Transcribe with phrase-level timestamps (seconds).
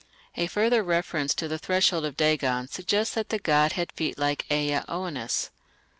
[0.35, 4.47] A further reference to "the threshold of Dagon" suggests that the god had feet like
[4.51, 5.51] Ea Oannes.